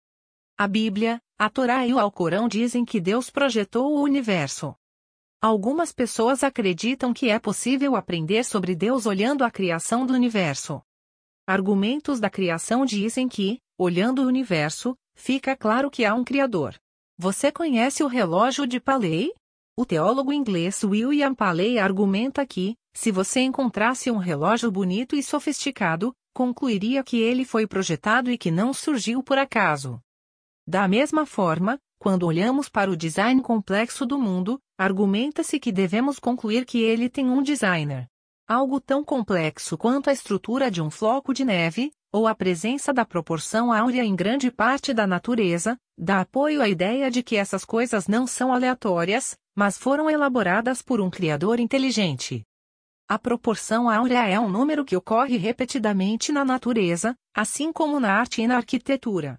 [0.63, 4.77] A Bíblia, a Torá e o Alcorão dizem que Deus projetou o universo.
[5.43, 10.81] Algumas pessoas acreditam que é possível aprender sobre Deus olhando a criação do universo.
[11.49, 16.79] Argumentos da criação dizem que, olhando o universo, fica claro que há um Criador.
[17.19, 19.33] Você conhece o relógio de Paley?
[19.77, 26.15] O teólogo inglês William Paley argumenta que, se você encontrasse um relógio bonito e sofisticado,
[26.33, 30.01] concluiria que ele foi projetado e que não surgiu por acaso.
[30.67, 36.65] Da mesma forma, quando olhamos para o design complexo do mundo, argumenta-se que devemos concluir
[36.65, 38.07] que ele tem um designer.
[38.49, 43.05] Algo tão complexo quanto a estrutura de um floco de neve, ou a presença da
[43.05, 48.07] proporção áurea em grande parte da natureza, dá apoio à ideia de que essas coisas
[48.07, 52.45] não são aleatórias, mas foram elaboradas por um criador inteligente.
[53.09, 58.43] A proporção áurea é um número que ocorre repetidamente na natureza, assim como na arte
[58.43, 59.39] e na arquitetura.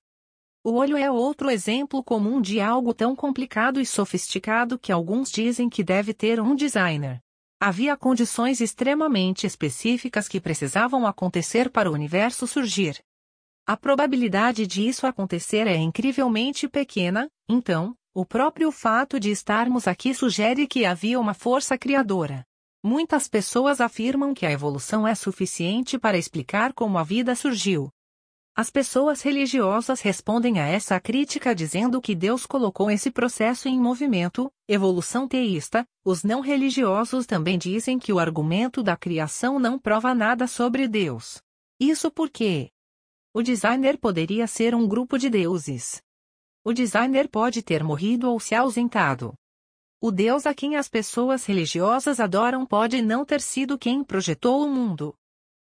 [0.65, 5.69] O olho é outro exemplo comum de algo tão complicado e sofisticado que alguns dizem
[5.69, 7.19] que deve ter um designer.
[7.59, 12.97] Havia condições extremamente específicas que precisavam acontecer para o universo surgir.
[13.67, 20.13] A probabilidade de isso acontecer é incrivelmente pequena, então, o próprio fato de estarmos aqui
[20.13, 22.45] sugere que havia uma força criadora.
[22.81, 27.89] Muitas pessoas afirmam que a evolução é suficiente para explicar como a vida surgiu.
[28.55, 34.51] As pessoas religiosas respondem a essa crítica dizendo que Deus colocou esse processo em movimento,
[34.67, 35.87] evolução teísta.
[36.05, 41.41] Os não religiosos também dizem que o argumento da criação não prova nada sobre Deus.
[41.79, 42.69] Isso porque
[43.33, 45.99] o designer poderia ser um grupo de deuses.
[46.63, 49.33] O designer pode ter morrido ou se ausentado.
[49.99, 54.69] O Deus a quem as pessoas religiosas adoram pode não ter sido quem projetou o
[54.69, 55.15] mundo.